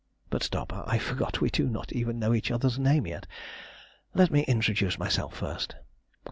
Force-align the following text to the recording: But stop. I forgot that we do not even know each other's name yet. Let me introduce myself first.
But 0.31 0.41
stop. 0.41 0.73
I 0.73 0.97
forgot 0.97 1.33
that 1.33 1.41
we 1.41 1.51
do 1.51 1.69
not 1.69 1.93
even 1.93 2.17
know 2.17 2.33
each 2.33 2.49
other's 2.49 2.79
name 2.79 3.05
yet. 3.05 3.27
Let 4.15 4.31
me 4.31 4.41
introduce 4.47 4.97
myself 4.97 5.35
first. 5.37 5.75